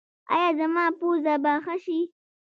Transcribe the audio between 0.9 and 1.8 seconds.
پوزه به ښه